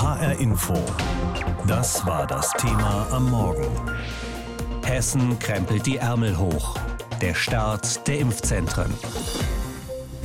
[0.00, 0.72] HR Info.
[1.66, 3.68] Das war das Thema am Morgen.
[4.82, 6.74] Hessen krempelt die Ärmel hoch.
[7.20, 8.94] Der Start der Impfzentren.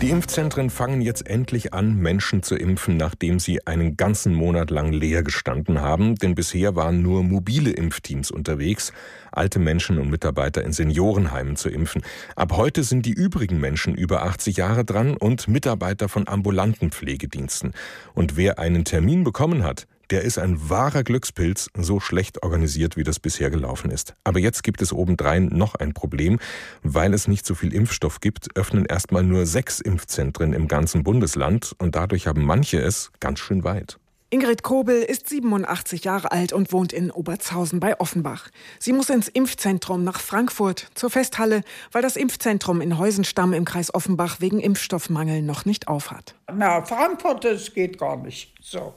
[0.01, 4.91] Die Impfzentren fangen jetzt endlich an, Menschen zu impfen, nachdem sie einen ganzen Monat lang
[4.91, 6.15] leer gestanden haben.
[6.15, 8.91] Denn bisher waren nur mobile Impfteams unterwegs,
[9.31, 12.03] alte Menschen und Mitarbeiter in Seniorenheimen zu impfen.
[12.35, 17.73] Ab heute sind die übrigen Menschen über 80 Jahre dran und Mitarbeiter von ambulanten Pflegediensten.
[18.13, 23.03] Und wer einen Termin bekommen hat, der ist ein wahrer Glückspilz, so schlecht organisiert, wie
[23.03, 24.13] das bisher gelaufen ist.
[24.23, 26.39] Aber jetzt gibt es obendrein noch ein Problem.
[26.83, 31.75] Weil es nicht so viel Impfstoff gibt, öffnen erstmal nur sechs Impfzentren im ganzen Bundesland
[31.77, 33.97] und dadurch haben manche es ganz schön weit.
[34.31, 38.49] Ingrid Kobel ist 87 Jahre alt und wohnt in Obertshausen bei Offenbach.
[38.79, 43.93] Sie muss ins Impfzentrum nach Frankfurt zur Festhalle, weil das Impfzentrum in Heusenstamm im Kreis
[43.93, 46.35] Offenbach wegen Impfstoffmangel noch nicht aufhat.
[46.53, 48.53] Na, Frankfurt, das geht gar nicht.
[48.61, 48.93] So.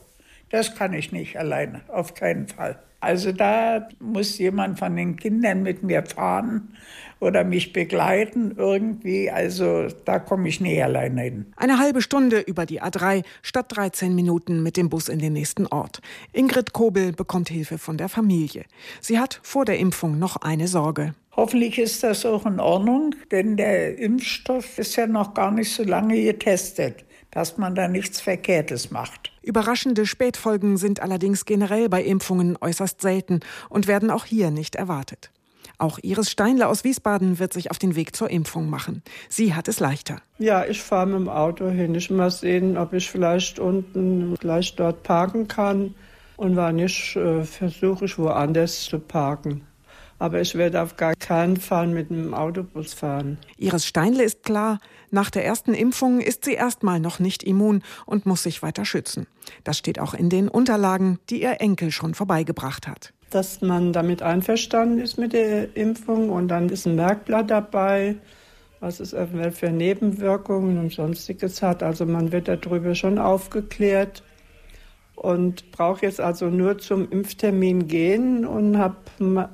[0.51, 2.79] Das kann ich nicht alleine, auf keinen Fall.
[3.01, 6.77] Also da muss jemand von den Kindern mit mir fahren
[7.21, 9.31] oder mich begleiten irgendwie.
[9.31, 11.47] Also da komme ich nie alleine hin.
[11.57, 15.67] Eine halbe Stunde über die A3 statt 13 Minuten mit dem Bus in den nächsten
[15.69, 16.01] Ort.
[16.33, 18.65] Ingrid Kobel bekommt Hilfe von der Familie.
[19.01, 21.15] Sie hat vor der Impfung noch eine Sorge.
[21.37, 25.85] Hoffentlich ist das auch in Ordnung, denn der Impfstoff ist ja noch gar nicht so
[25.85, 29.33] lange getestet dass man da nichts Verkehrtes macht.
[29.49, 35.31] Überraschende Spätfolgen sind allerdings generell bei Impfungen äußerst selten und werden auch hier nicht erwartet.
[35.79, 39.03] Auch Iris Steinle aus Wiesbaden wird sich auf den Weg zur Impfung machen.
[39.31, 40.21] Sie hat es leichter.
[40.39, 41.95] Ja, ich fahre mit dem Auto hin.
[41.95, 45.95] Ich muss sehen, ob ich vielleicht unten gleich dort parken kann.
[46.37, 49.63] Und wenn nicht, äh, versuche ich woanders zu parken
[50.19, 53.39] aber ich werde auf gar keinen Fall mit dem Autobus fahren.
[53.57, 58.27] Iris Steinle ist klar, nach der ersten Impfung ist sie erstmal noch nicht immun und
[58.27, 59.27] muss sich weiter schützen.
[59.65, 63.13] Das steht auch in den Unterlagen, die ihr Enkel schon vorbeigebracht hat.
[63.31, 68.17] Dass man damit einverstanden ist mit der Impfung und dann ist ein Merkblatt dabei,
[68.81, 71.83] was es eventuell für Nebenwirkungen und sonstiges hat.
[71.83, 74.23] Also man wird darüber schon aufgeklärt
[75.15, 78.97] und brauche jetzt also nur zum Impftermin gehen und habe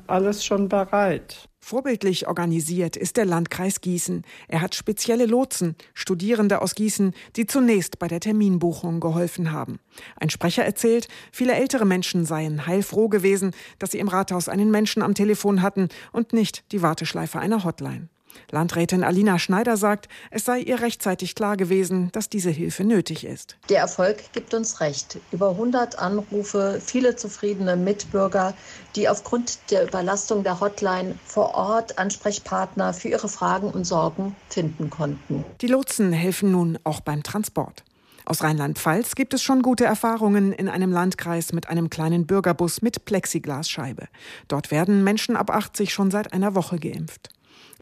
[0.07, 1.49] alles schon bereit.
[1.67, 4.27] Vorbildlich organisiert ist der Landkreis Gießen.
[4.49, 9.79] Er hat spezielle Lotsen, Studierende aus Gießen, die zunächst bei der Terminbuchung geholfen haben.
[10.17, 15.01] Ein Sprecher erzählt, viele ältere Menschen seien heilfroh gewesen, dass sie im Rathaus einen Menschen
[15.01, 18.11] am Telefon hatten und nicht die Warteschleife einer Hotline.
[18.51, 23.57] Landrätin Alina Schneider sagt, es sei ihr rechtzeitig klar gewesen, dass diese Hilfe nötig ist.
[23.69, 25.19] Der Erfolg gibt uns recht.
[25.33, 28.55] Über 100 Anrufe, viele zufriedene Mitbürger,
[28.97, 34.91] die aufgrund der Überlastung der Hotline vor Ort Ansprechpartner für ihre Fragen und Sorgen finden
[34.91, 35.45] konnten.
[35.61, 37.85] Die Lotsen helfen nun auch beim Transport.
[38.27, 43.05] Aus Rheinland-Pfalz gibt es schon gute Erfahrungen in einem Landkreis mit einem kleinen Bürgerbus mit
[43.05, 44.09] Plexiglasscheibe.
[44.49, 47.34] Dort werden Menschen ab 80 schon seit einer Woche geimpft.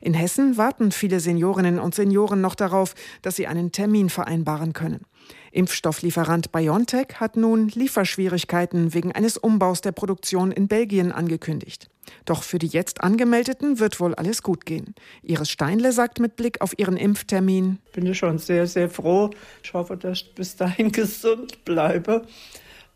[0.02, 5.06] In Hessen warten viele Seniorinnen und Senioren noch darauf, dass sie einen Termin vereinbaren können.
[5.52, 11.88] Impfstofflieferant BioNTech hat nun Lieferschwierigkeiten wegen eines Umbaus der Produktion in Belgien angekündigt.
[12.24, 14.96] Doch für die jetzt angemeldeten wird wohl alles gut gehen.
[15.22, 19.30] Iris Steinle sagt mit Blick auf ihren Impftermin: Bin ich schon sehr, sehr froh.
[19.62, 22.26] Ich hoffe, dass ich bis dahin gesund bleibe.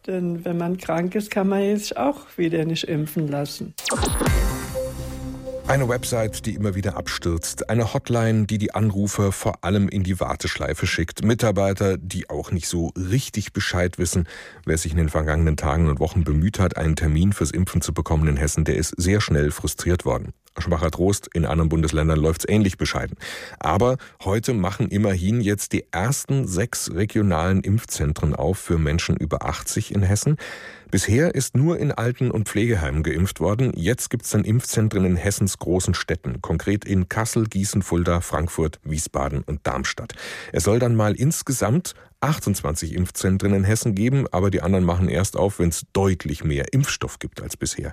[0.08, 3.74] Denn wenn man krank ist, kann man sich auch wieder nicht impfen lassen.
[5.68, 7.68] Eine Website, die immer wieder abstürzt.
[7.68, 11.24] Eine Hotline, die die Anrufer vor allem in die Warteschleife schickt.
[11.24, 14.28] Mitarbeiter, die auch nicht so richtig Bescheid wissen.
[14.64, 17.92] Wer sich in den vergangenen Tagen und Wochen bemüht hat, einen Termin fürs Impfen zu
[17.92, 20.32] bekommen in Hessen, der ist sehr schnell frustriert worden.
[20.58, 23.16] Schwacher Trost, in anderen Bundesländern läuft's ähnlich bescheiden.
[23.58, 29.94] Aber heute machen immerhin jetzt die ersten sechs regionalen Impfzentren auf für Menschen über 80
[29.94, 30.36] in Hessen.
[30.90, 33.72] Bisher ist nur in Alten- und Pflegeheimen geimpft worden.
[33.74, 39.42] Jetzt gibt's dann Impfzentren in Hessens großen Städten, konkret in Kassel, Gießen, Fulda, Frankfurt, Wiesbaden
[39.42, 40.14] und Darmstadt.
[40.52, 45.36] Es soll dann mal insgesamt 28 Impfzentren in Hessen geben, aber die anderen machen erst
[45.36, 47.92] auf, wenn es deutlich mehr Impfstoff gibt als bisher.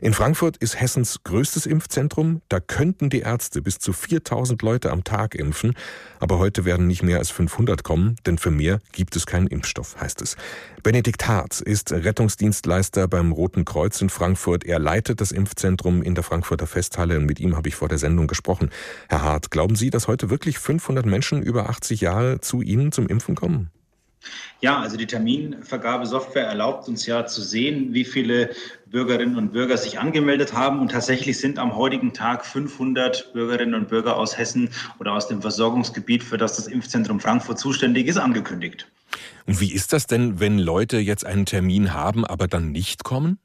[0.00, 2.42] In Frankfurt ist Hessens größtes Impfzentrum.
[2.48, 5.74] Da könnten die Ärzte bis zu 4000 Leute am Tag impfen,
[6.18, 9.96] aber heute werden nicht mehr als 500 kommen, denn für mehr gibt es keinen Impfstoff,
[10.00, 10.36] heißt es.
[10.82, 14.64] Benedikt Harz ist Rettungsdienstleister beim Roten Kreuz in Frankfurt.
[14.64, 17.98] Er leitet das Impfzentrum in der Frankfurter Festhalle und mit ihm habe ich vor der
[17.98, 18.70] Sendung gesprochen.
[19.08, 23.06] Herr Hart, glauben Sie, dass heute wirklich 500 Menschen über 80 Jahre zu Ihnen zum
[23.06, 23.67] Impfen kommen?
[24.60, 28.50] Ja, also die Terminvergabesoftware erlaubt uns ja zu sehen, wie viele
[28.86, 30.80] Bürgerinnen und Bürger sich angemeldet haben.
[30.80, 35.40] Und tatsächlich sind am heutigen Tag 500 Bürgerinnen und Bürger aus Hessen oder aus dem
[35.40, 38.90] Versorgungsgebiet, für das das Impfzentrum Frankfurt zuständig ist, angekündigt.
[39.46, 43.38] Und wie ist das denn, wenn Leute jetzt einen Termin haben, aber dann nicht kommen?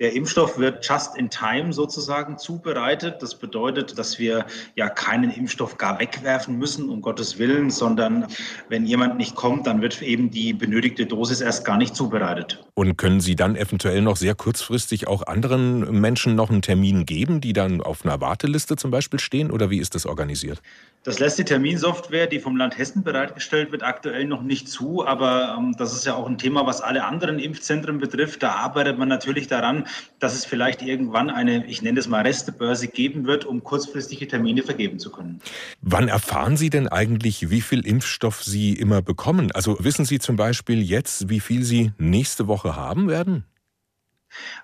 [0.00, 3.16] Der Impfstoff wird just in time sozusagen zubereitet.
[3.20, 8.26] Das bedeutet, dass wir ja keinen Impfstoff gar wegwerfen müssen, um Gottes Willen, sondern
[8.70, 12.64] wenn jemand nicht kommt, dann wird eben die benötigte Dosis erst gar nicht zubereitet.
[12.72, 17.42] Und können Sie dann eventuell noch sehr kurzfristig auch anderen Menschen noch einen Termin geben,
[17.42, 19.50] die dann auf einer Warteliste zum Beispiel stehen?
[19.50, 20.62] Oder wie ist das organisiert?
[21.02, 25.06] Das lässt die Terminsoftware, die vom Land Hessen bereitgestellt wird, aktuell noch nicht zu.
[25.06, 28.42] Aber ähm, das ist ja auch ein Thema, was alle anderen Impfzentren betrifft.
[28.42, 29.86] Da arbeitet man natürlich daran,
[30.18, 34.62] dass es vielleicht irgendwann eine, ich nenne es mal Restebörse geben wird, um kurzfristige Termine
[34.62, 35.40] vergeben zu können.
[35.80, 39.52] Wann erfahren Sie denn eigentlich, wie viel Impfstoff Sie immer bekommen?
[39.52, 43.44] Also wissen Sie zum Beispiel jetzt, wie viel Sie nächste Woche haben werden?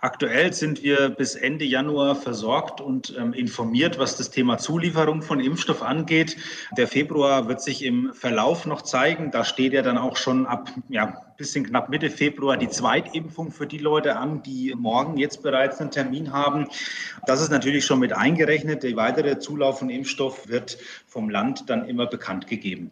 [0.01, 5.41] Aktuell sind wir bis Ende Januar versorgt und ähm, informiert, was das Thema Zulieferung von
[5.41, 6.37] Impfstoff angeht.
[6.77, 9.31] Der Februar wird sich im Verlauf noch zeigen.
[9.31, 13.67] Da steht ja dann auch schon ab ja, bisschen knapp Mitte Februar die Zweitimpfung für
[13.67, 16.67] die Leute an, die morgen jetzt bereits einen Termin haben.
[17.27, 18.83] Das ist natürlich schon mit eingerechnet.
[18.83, 22.91] Der weitere Zulauf von Impfstoff wird vom Land dann immer bekannt gegeben.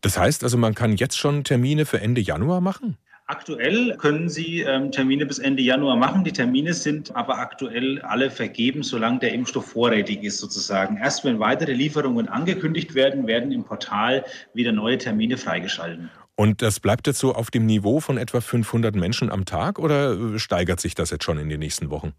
[0.00, 2.96] Das heißt also, man kann jetzt schon Termine für Ende Januar machen?
[3.30, 6.24] Aktuell können Sie ähm, Termine bis Ende Januar machen.
[6.24, 10.96] Die Termine sind aber aktuell alle vergeben, solange der Impfstoff vorrätig ist sozusagen.
[10.96, 16.08] Erst wenn weitere Lieferungen angekündigt werden, werden im Portal wieder neue Termine freigeschalten.
[16.36, 20.12] Und das bleibt jetzt so auf dem Niveau von etwa 500 Menschen am Tag oder
[20.12, 22.14] äh, steigert sich das jetzt schon in den nächsten Wochen?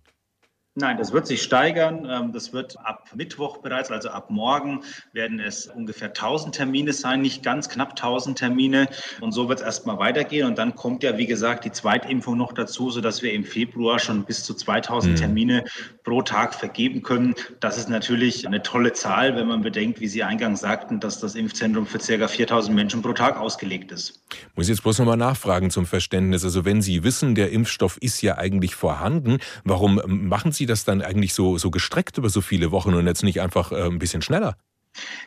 [0.79, 2.07] Nein, das wird sich steigern.
[2.09, 4.81] Ähm, das wird ab Mittwoch bereits, also ab morgen,
[5.11, 8.87] werden es ungefähr 1000 Termine sein, nicht ganz knapp 1000 Termine.
[9.19, 10.47] Und so wird es erstmal weitergehen.
[10.47, 14.23] Und dann kommt ja, wie gesagt, die Zweitimpfung noch dazu, sodass wir im Februar schon
[14.23, 15.17] bis zu 2000 mhm.
[15.17, 15.65] Termine
[16.03, 17.35] pro Tag vergeben können.
[17.59, 21.35] Das ist natürlich eine tolle Zahl, wenn man bedenkt, wie Sie eingangs sagten, dass das
[21.35, 22.27] Impfzentrum für ca.
[22.27, 24.21] 4000 Menschen pro Tag ausgelegt ist.
[24.55, 26.45] Muss ich jetzt bloß nochmal nachfragen zum Verständnis.
[26.45, 31.01] Also wenn Sie wissen, der Impfstoff ist ja eigentlich vorhanden, warum machen Sie das dann
[31.01, 34.21] eigentlich so, so gestreckt über so viele Wochen und jetzt nicht einfach äh, ein bisschen
[34.21, 34.55] schneller?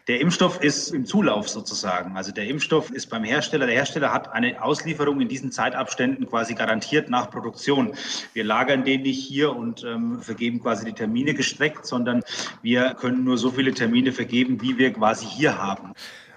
[0.09, 2.17] Der Impfstoff ist im Zulauf sozusagen.
[2.17, 3.67] Also der Impfstoff ist beim Hersteller.
[3.67, 7.95] Der Hersteller hat eine Auslieferung in diesen Zeitabständen quasi garantiert nach Produktion.
[8.33, 12.23] Wir lagern den nicht hier und ähm, vergeben quasi die Termine gestreckt, sondern
[12.63, 15.93] wir können nur so viele Termine vergeben, wie wir quasi hier haben.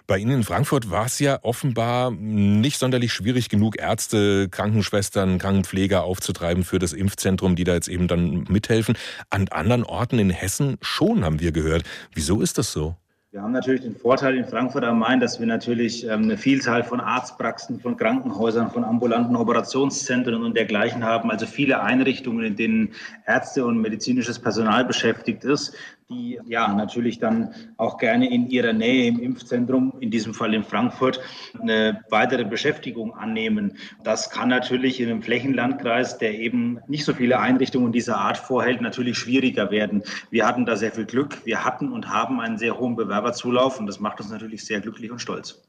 [0.07, 6.03] Bei Ihnen in Frankfurt war es ja offenbar nicht sonderlich schwierig genug, Ärzte, Krankenschwestern, Krankenpfleger
[6.03, 8.95] aufzutreiben für das Impfzentrum, die da jetzt eben dann mithelfen.
[9.31, 11.83] An anderen Orten in Hessen schon, haben wir gehört.
[12.13, 12.95] Wieso ist das so?
[13.31, 16.85] Wir haben natürlich den Vorteil in Frankfurt am Main, dass wir natürlich ähm, eine Vielzahl
[16.85, 21.29] von Arztpraxen, von Krankenhäusern, von ambulanten Operationszentren und dergleichen haben.
[21.31, 22.93] Also viele Einrichtungen, in denen
[23.25, 25.75] Ärzte und medizinisches Personal beschäftigt ist
[26.09, 30.63] die ja natürlich dann auch gerne in ihrer Nähe im Impfzentrum, in diesem Fall in
[30.63, 31.19] Frankfurt,
[31.59, 33.77] eine weitere Beschäftigung annehmen.
[34.03, 38.81] Das kann natürlich in einem Flächenlandkreis, der eben nicht so viele Einrichtungen dieser Art vorhält,
[38.81, 40.03] natürlich schwieriger werden.
[40.29, 41.43] Wir hatten da sehr viel Glück.
[41.43, 45.11] Wir hatten und haben einen sehr hohen Bewerberzulauf und das macht uns natürlich sehr glücklich
[45.11, 45.63] und stolz.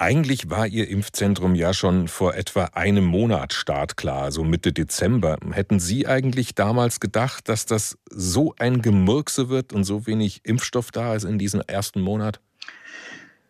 [0.00, 5.36] Eigentlich war Ihr Impfzentrum ja schon vor etwa einem Monat startklar, so Mitte Dezember.
[5.50, 10.90] Hätten Sie eigentlich damals gedacht, dass das so ein Gemurkse wird und so wenig Impfstoff
[10.90, 12.40] da ist in diesem ersten Monat?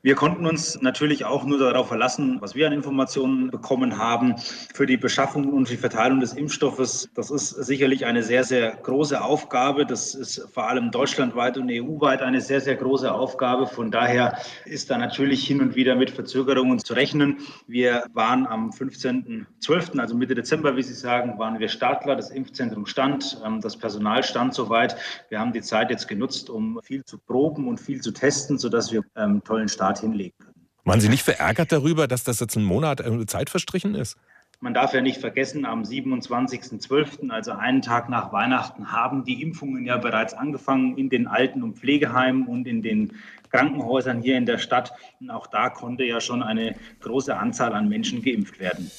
[0.02, 4.34] Wir konnten uns natürlich auch nur darauf verlassen, was wir an Informationen bekommen haben
[4.72, 7.10] für die Beschaffung und die Verteilung des Impfstoffes.
[7.14, 9.84] Das ist sicherlich eine sehr, sehr große Aufgabe.
[9.84, 13.66] Das ist vor allem deutschlandweit und EU-weit eine sehr, sehr große Aufgabe.
[13.66, 17.36] Von daher ist da natürlich hin und wieder mit Verzögerungen zu rechnen.
[17.66, 22.16] Wir waren am 15.12., also Mitte Dezember, wie Sie sagen, waren wir startklar.
[22.16, 24.96] Das Impfzentrum stand, ähm, das Personal stand soweit.
[25.28, 28.92] Wir haben die Zeit jetzt genutzt, um viel zu proben und viel zu testen, sodass
[28.92, 30.54] wir einen ähm, tollen Start Start hinlegen können.
[30.84, 34.16] Waren Sie nicht verärgert darüber, dass das jetzt ein Monat äh, Zeit verstrichen ist?
[34.62, 39.86] Man darf ja nicht vergessen, am 27.12., also einen Tag nach Weihnachten, haben die Impfungen
[39.86, 43.12] ja bereits angefangen in den Alten- und Pflegeheimen und in den
[43.50, 44.92] Krankenhäusern hier in der Stadt.
[45.18, 48.90] Und auch da konnte ja schon eine große Anzahl an Menschen geimpft werden.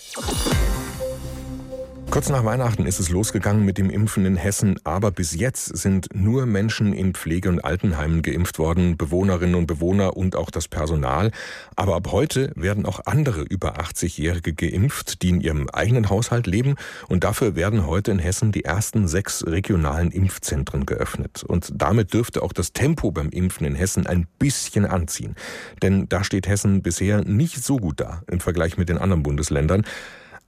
[2.12, 6.10] Kurz nach Weihnachten ist es losgegangen mit dem Impfen in Hessen, aber bis jetzt sind
[6.14, 11.32] nur Menschen in Pflege- und Altenheimen geimpft worden, Bewohnerinnen und Bewohner und auch das Personal.
[11.78, 16.76] Aber ab heute werden auch andere über 80-Jährige geimpft, die in ihrem eigenen Haushalt leben.
[17.08, 21.46] Und dafür werden heute in Hessen die ersten sechs regionalen Impfzentren geöffnet.
[21.48, 25.38] Und damit dürfte auch das Tempo beim Impfen in Hessen ein bisschen anziehen.
[25.82, 29.86] Denn da steht Hessen bisher nicht so gut da im Vergleich mit den anderen Bundesländern.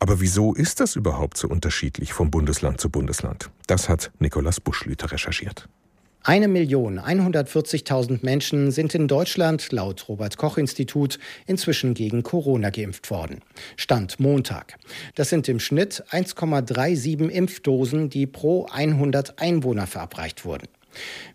[0.04, 3.50] Aber wieso ist das überhaupt so unterschiedlich vom Bundesland zu Bundesland?
[3.68, 5.70] Das hat Nikolaus Buschlüter recherchiert.
[6.24, 13.10] Eine Million 140.000 Menschen sind in Deutschland laut Robert Koch Institut inzwischen gegen Corona geimpft
[13.12, 13.40] worden.
[13.78, 14.76] Stand Montag.
[15.16, 20.68] Das sind im Schnitt 1,37 Impfdosen, die pro 100 Einwohner verabreicht wurden.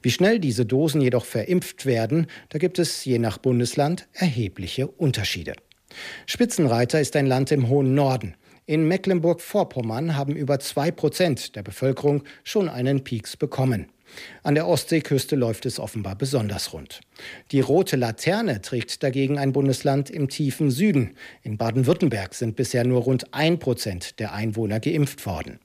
[0.03, 5.55] Wie schnell diese Dosen jedoch verimpft werden, da gibt es je nach Bundesland erhebliche Unterschiede.
[6.27, 8.35] Spitzenreiter ist ein Land im hohen Norden.
[8.69, 13.87] In Mecklenburg-Vorpommern haben über zwei Prozent der Bevölkerung schon einen Pieks bekommen.
[14.43, 17.01] An der Ostseeküste läuft es offenbar besonders rund.
[17.51, 21.17] Die rote Laterne trägt dagegen ein Bundesland im tiefen Süden.
[21.43, 25.61] In Baden-Württemberg sind bisher nur rund ein Prozent der Einwohner geimpft worden.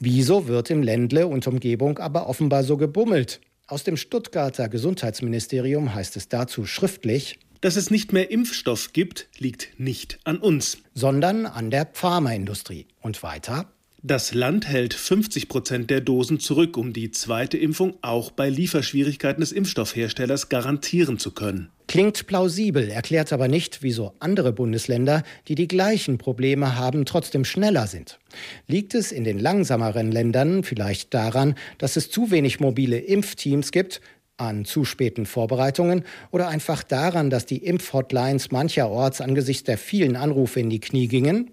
[0.00, 3.40] Wieso wird im Ländle und Umgebung aber offenbar so gebummelt?
[3.68, 9.70] Aus dem Stuttgarter Gesundheitsministerium heißt es dazu schriftlich, dass es nicht mehr Impfstoff gibt, liegt
[9.78, 12.86] nicht an uns, sondern an der Pharmaindustrie.
[13.00, 13.72] Und weiter?
[14.04, 19.40] Das Land hält 50 Prozent der Dosen zurück, um die zweite Impfung auch bei Lieferschwierigkeiten
[19.40, 21.70] des Impfstoffherstellers garantieren zu können.
[21.86, 27.86] Klingt plausibel, erklärt aber nicht, wieso andere Bundesländer, die die gleichen Probleme haben, trotzdem schneller
[27.86, 28.18] sind.
[28.66, 34.00] Liegt es in den langsameren Ländern vielleicht daran, dass es zu wenig mobile Impfteams gibt,
[34.36, 40.60] an zu späten Vorbereitungen oder einfach daran, dass die Impfhotlines mancherorts angesichts der vielen Anrufe
[40.60, 41.50] in die Knie gingen?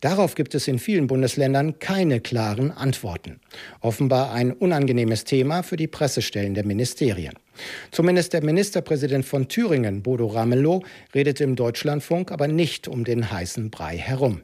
[0.00, 3.40] Darauf gibt es in vielen Bundesländern keine klaren Antworten.
[3.80, 7.34] Offenbar ein unangenehmes Thema für die Pressestellen der Ministerien.
[7.90, 10.82] Zumindest der Ministerpräsident von Thüringen, Bodo Ramelow,
[11.14, 14.40] redet im Deutschlandfunk aber nicht um den heißen Brei herum.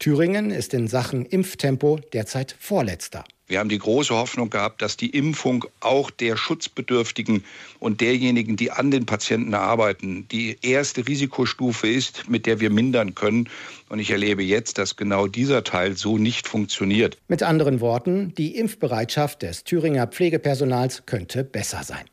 [0.00, 3.24] Thüringen ist in Sachen Impftempo derzeit Vorletzter.
[3.48, 7.44] Wir haben die große Hoffnung gehabt, dass die Impfung auch der Schutzbedürftigen
[7.78, 13.14] und derjenigen, die an den Patienten arbeiten, die erste Risikostufe ist, mit der wir mindern
[13.14, 13.48] können.
[13.88, 17.18] Und ich erlebe jetzt, dass genau dieser Teil so nicht funktioniert.
[17.28, 22.04] Mit anderen Worten, die Impfbereitschaft des Thüringer Pflegepersonals könnte besser sein.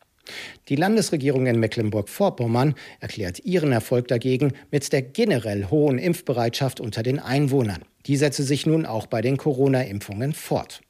[0.69, 7.19] Die Landesregierung in Mecklenburg-Vorpommern erklärt ihren Erfolg dagegen mit der generell hohen Impfbereitschaft unter den
[7.19, 7.83] Einwohnern.
[8.05, 10.81] Die setze sich nun auch bei den Corona-Impfungen fort.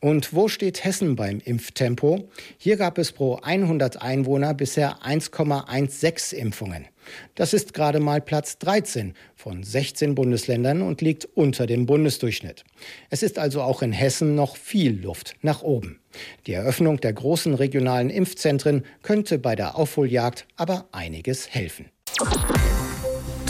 [0.00, 2.28] Und wo steht Hessen beim Impftempo?
[2.58, 6.86] Hier gab es pro 100 Einwohner bisher 1,16 Impfungen.
[7.34, 12.64] Das ist gerade mal Platz 13 von 16 Bundesländern und liegt unter dem Bundesdurchschnitt.
[13.10, 16.00] Es ist also auch in Hessen noch viel Luft nach oben.
[16.46, 21.90] Die Eröffnung der großen regionalen Impfzentren könnte bei der Aufholjagd aber einiges helfen.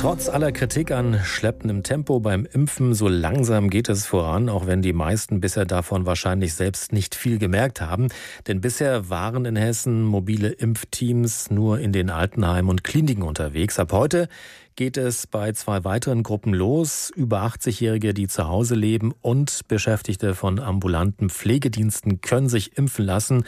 [0.04, 4.82] Trotz aller Kritik an schleppendem Tempo beim Impfen, so langsam geht es voran, auch wenn
[4.82, 8.08] die meisten bisher davon wahrscheinlich selbst nicht viel gemerkt haben.
[8.46, 13.78] Denn bisher waren in Hessen mobile Impfteams nur in den Altenheimen und Kliniken unterwegs.
[13.78, 14.28] Ab heute
[14.76, 17.11] geht es bei zwei weiteren Gruppen los.
[17.14, 23.45] Über 80-Jährige, die zu Hause leben und Beschäftigte von ambulanten Pflegediensten können sich impfen lassen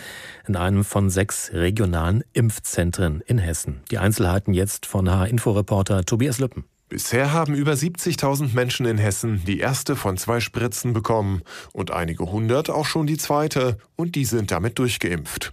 [0.47, 3.80] in einem von sechs regionalen Impfzentren in Hessen.
[3.90, 6.64] Die Einzelheiten jetzt von H-Info-Reporter Tobias Lüppen.
[6.88, 11.42] Bisher haben über 70.000 Menschen in Hessen die erste von zwei Spritzen bekommen
[11.73, 15.52] und einige hundert auch schon die zweite und die sind damit durchgeimpft.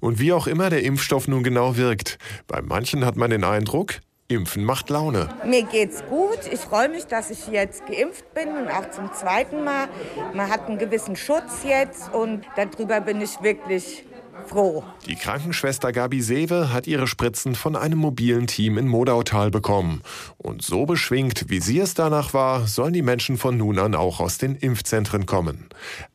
[0.00, 4.00] Und wie auch immer der Impfstoff nun genau wirkt, bei manchen hat man den Eindruck,
[4.34, 5.28] Impfen macht Laune.
[5.44, 6.40] Mir geht's gut.
[6.50, 9.88] Ich freue mich, dass ich jetzt geimpft bin und auch zum zweiten Mal.
[10.34, 14.04] Man hat einen gewissen Schutz jetzt und darüber bin ich wirklich
[14.46, 14.84] froh.
[15.06, 20.02] Die Krankenschwester Gabi Sewe hat ihre Spritzen von einem mobilen Team in Modautal bekommen.
[20.38, 24.20] Und so beschwingt, wie sie es danach war, sollen die Menschen von nun an auch
[24.20, 25.68] aus den Impfzentren kommen.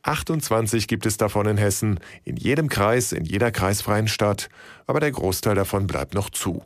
[0.03, 4.49] 28 gibt es davon in Hessen, in jedem Kreis, in jeder kreisfreien Stadt.
[4.85, 6.63] Aber der Großteil davon bleibt noch zu.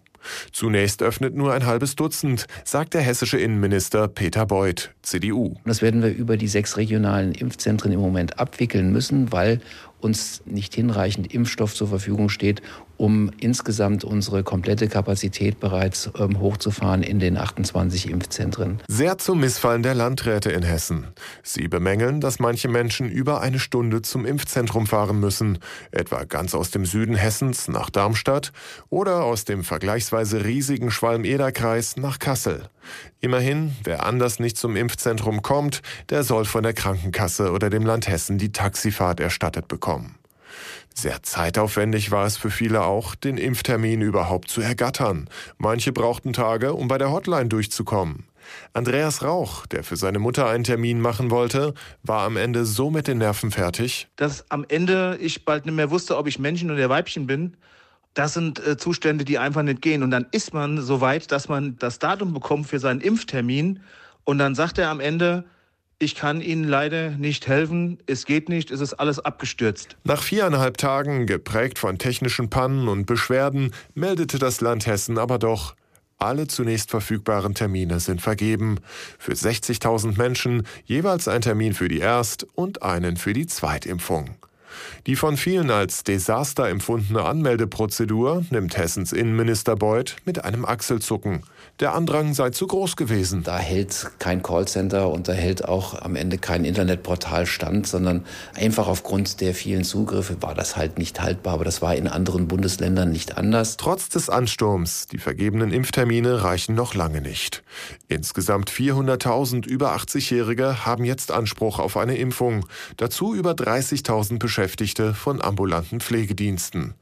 [0.51, 5.55] Zunächst öffnet nur ein halbes Dutzend, sagt der hessische Innenminister Peter Beuth, CDU.
[5.65, 9.61] Das werden wir über die sechs regionalen Impfzentren im Moment abwickeln müssen, weil
[9.99, 12.61] uns nicht hinreichend Impfstoff zur Verfügung steht,
[13.01, 18.79] um insgesamt unsere komplette Kapazität bereits ähm, hochzufahren in den 28 Impfzentren.
[18.88, 21.08] Sehr zum Missfallen der Landräte in Hessen.
[21.41, 25.58] Sie bemängeln, dass manche Menschen über eine Stunde zum Impfzentrum fahren müssen,
[25.89, 28.51] etwa ganz aus dem Süden Hessens nach Darmstadt
[28.91, 32.70] oder aus dem vergleichsweise riesigen Schwalm-Eder-Kreis nach Kassel.
[33.20, 35.81] Immerhin, wer anders nicht zum Impfzentrum kommt,
[36.12, 40.17] der soll von der Krankenkasse oder dem Land Hessen die Taxifahrt erstattet bekommen.
[40.93, 45.29] Sehr zeitaufwendig war es für viele auch, den Impftermin überhaupt zu ergattern.
[45.57, 48.25] Manche brauchten Tage, um bei der Hotline durchzukommen.
[48.74, 53.07] Andreas Rauch, der für seine Mutter einen Termin machen wollte, war am Ende so mit
[53.07, 56.89] den Nerven fertig, dass am Ende ich bald nicht mehr wusste, ob ich Männchen oder
[56.89, 57.55] Weibchen bin.
[58.13, 60.03] Das sind äh, Zustände, die einfach nicht gehen.
[60.03, 63.79] Und dann ist man so weit, dass man das Datum bekommt für seinen Impftermin.
[64.25, 65.45] Und dann sagt er am Ende,
[66.01, 69.98] ich kann Ihnen leider nicht helfen, es geht nicht, es ist alles abgestürzt.
[70.03, 75.75] Nach viereinhalb Tagen, geprägt von technischen Pannen und Beschwerden, meldete das Land Hessen aber doch,
[76.17, 78.79] alle zunächst verfügbaren Termine sind vergeben.
[79.17, 84.36] Für 60.000 Menschen jeweils ein Termin für die Erst- und einen für die Zweitimpfung.
[85.07, 91.43] Die von vielen als Desaster empfundene Anmeldeprozedur nimmt Hessens Innenminister Beuth mit einem Achselzucken.
[91.79, 93.43] Der Andrang sei zu groß gewesen.
[93.43, 98.87] Da hält kein Callcenter und da hält auch am Ende kein Internetportal stand, sondern einfach
[98.87, 101.53] aufgrund der vielen Zugriffe war das halt nicht haltbar.
[101.53, 103.77] Aber das war in anderen Bundesländern nicht anders.
[103.77, 107.63] Trotz des Ansturms, die vergebenen Impftermine reichen noch lange nicht.
[108.07, 112.65] Insgesamt 400.000 über 80-Jährige haben jetzt Anspruch auf eine Impfung.
[112.97, 116.94] Dazu über 30.000 Beschäftigte von ambulanten Pflegediensten.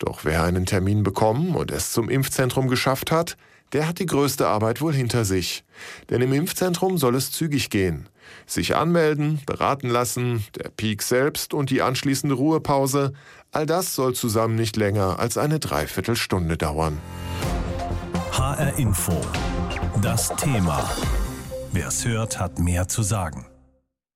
[0.00, 3.36] Doch wer einen Termin bekommen und es zum Impfzentrum geschafft hat,
[3.72, 5.62] der hat die größte Arbeit wohl hinter sich.
[6.10, 8.08] Denn im Impfzentrum soll es zügig gehen.
[8.46, 13.12] Sich anmelden, beraten lassen, der Peak selbst und die anschließende Ruhepause,
[13.52, 16.98] all das soll zusammen nicht länger als eine Dreiviertelstunde dauern.
[18.32, 19.20] HR Info.
[20.02, 20.90] Das Thema.
[21.70, 23.46] Wer es hört, hat mehr zu sagen.